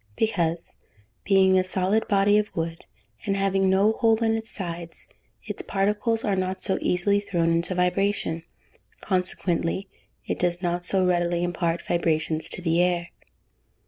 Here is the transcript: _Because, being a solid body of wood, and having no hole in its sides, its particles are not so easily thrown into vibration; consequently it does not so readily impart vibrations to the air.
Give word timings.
_Because, 0.15 0.77
being 1.25 1.59
a 1.59 1.63
solid 1.63 2.07
body 2.07 2.39
of 2.39 2.49
wood, 2.55 2.85
and 3.23 3.37
having 3.37 3.69
no 3.69 3.91
hole 3.91 4.17
in 4.23 4.33
its 4.33 4.49
sides, 4.49 5.07
its 5.45 5.61
particles 5.61 6.23
are 6.23 6.35
not 6.35 6.59
so 6.63 6.79
easily 6.81 7.19
thrown 7.19 7.51
into 7.51 7.75
vibration; 7.75 8.41
consequently 9.01 9.87
it 10.25 10.39
does 10.39 10.59
not 10.59 10.83
so 10.83 11.05
readily 11.05 11.43
impart 11.43 11.83
vibrations 11.85 12.49
to 12.49 12.63
the 12.63 12.81
air. 12.81 13.09